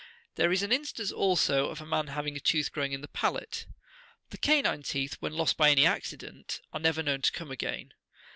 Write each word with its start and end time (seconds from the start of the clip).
There 0.33 0.51
is 0.51 0.63
an 0.63 0.71
instance, 0.71 1.11
also, 1.11 1.69
of 1.69 1.79
a 1.79 1.85
man 1.85 2.07
having 2.07 2.35
a 2.35 2.39
tooth 2.39 2.71
growing 2.71 2.91
in 2.91 3.01
the 3.01 3.07
palate.39 3.07 4.29
The 4.31 4.37
canine 4.39 4.81
teeth,40 4.81 5.17
when 5.19 5.33
lost 5.35 5.57
by 5.57 5.69
any 5.69 5.85
accident, 5.85 6.59
are 6.73 6.79
never 6.79 7.03
known 7.03 7.21
to 7.21 7.31
come 7.31 7.51
again. 7.51 7.93